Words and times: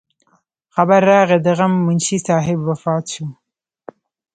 خبر 0.75 1.01
راغے 1.11 1.37
د 1.45 1.47
غم 1.57 1.73
منشي 1.85 2.17
صاحب 2.27 2.59
وفات 2.69 3.03
شو 3.13 3.25